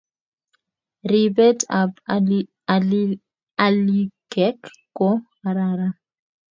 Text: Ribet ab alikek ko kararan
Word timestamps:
Ribet 1.11 1.59
ab 1.79 1.91
alikek 3.65 4.59
ko 4.97 5.09
kararan 5.39 5.93